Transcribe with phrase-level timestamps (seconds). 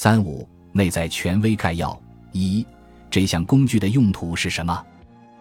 [0.00, 2.00] 三五内在权威概要
[2.30, 2.64] 一，
[3.10, 4.86] 这项工具的用途是什么？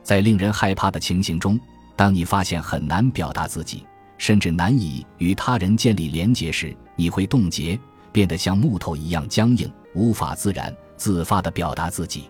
[0.01, 1.59] 在令人害怕的情形中，
[1.95, 3.85] 当你发现很难表达自己，
[4.17, 7.79] 甚至难以与他人建立连结时，你会冻结，
[8.11, 12.23] 变得像木头一样僵硬，无法自然自发地表达自己。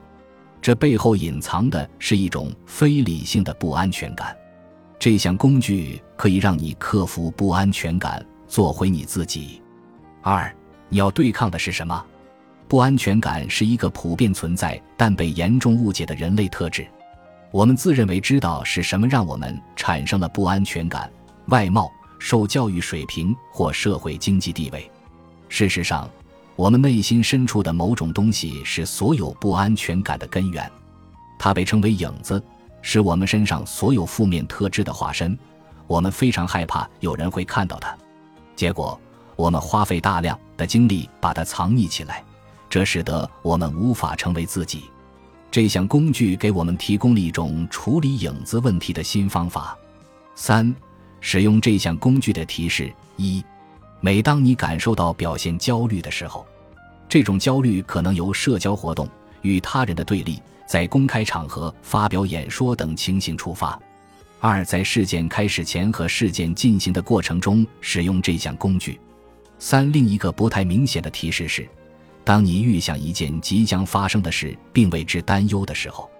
[0.61, 4.35] 这背后隐藏的是一种非理性的不安全感。
[4.99, 9.61] 这项工具可以让你克服不安全感，做回你自己。
[10.21, 10.53] 二，
[10.89, 12.05] 你要对抗的是什么？
[12.67, 16.85] 不安全感是一个普遍存在但被严重误解的人类特质。
[17.51, 21.09] 我们自认为知道是什么让我们产生了不安全感：
[21.47, 21.89] 外貌、
[22.19, 24.91] 受教育水平或社会经济地位。
[25.47, 26.09] 事实上，
[26.57, 30.69] 我们内心深处的某种东西是所有不安全感的根源。
[31.39, 32.43] 它被称为影子，
[32.81, 35.37] 是我们身上所有负面特质的化身。
[35.87, 37.97] 我们非常害怕有人会看到它，
[38.57, 38.99] 结果
[39.37, 42.25] 我们花费大量的精力把它藏匿起来。
[42.77, 44.83] 这使得我们无法成为自己。
[45.49, 49.75] 这项工具给我们提供了一种处理影子问题的新方法。
[50.35, 50.75] 三、
[51.19, 53.43] 使用这项工具的提示：一、
[53.99, 56.45] 每当你感受到表现焦虑的时候，
[57.09, 59.09] 这种焦虑可能由社交活动、
[59.41, 63.75] 与他人的对立、在公开场合发表演说等情形触发；
[64.39, 68.99] 二、在事件开始前和事件进行的过程中使用这项工具；
[69.57, 71.67] 三、另一个不太明显的提示是。
[72.27, 76.11] 当你预想一件即将发生的事并为之担忧的时候，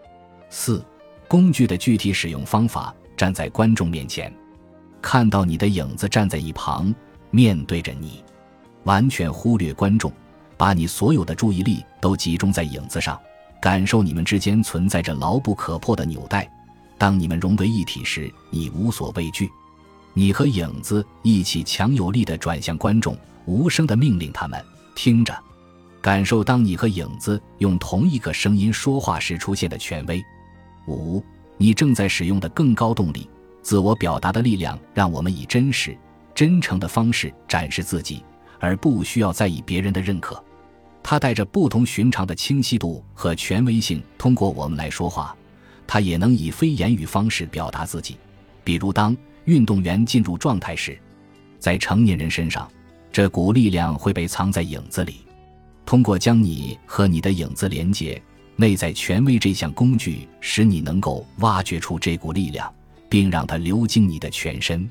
[0.49, 0.81] 四
[1.27, 4.33] 工具的具体使用方法：站在观众面前，
[5.01, 6.95] 看到你的影子站在一旁，
[7.29, 8.23] 面对着你，
[8.85, 10.09] 完全忽略观众，
[10.55, 13.19] 把你所有的注意力都集中在影子上，
[13.61, 16.49] 感受你们之间存在着牢不可破的纽带。
[16.97, 19.49] 当你们融为一体时，你无所畏惧，
[20.13, 23.13] 你和影子一起强有力地转向观众，
[23.43, 24.63] 无声地命令他们
[24.95, 25.37] 听着。
[26.07, 30.23] 感受当你和影子用同一个声音说话时出现的权威。
[30.87, 31.21] 五，
[31.57, 33.29] 你正在使用的更高动力——
[33.61, 35.97] 自我表达的力量，让我们以真实、
[36.33, 38.23] 真诚的方式展示自己，
[38.57, 40.41] 而不需要在意别人的认可。
[41.03, 45.35] 它带着不同寻常的清晰度和权威性，通过我们来说话。
[45.85, 48.15] 它也能以非言语方式表达自己，
[48.63, 49.13] 比如当
[49.43, 50.97] 运动员进入状态时，
[51.59, 52.65] 在成年人身上，
[53.11, 55.26] 这股力量会被藏在影子里。
[55.87, 58.21] 通过将你和你的影子连接，
[58.57, 62.69] 内在权威这项工具使你能够挖掘出这股力量，
[63.07, 64.85] 并让它流经你的全身。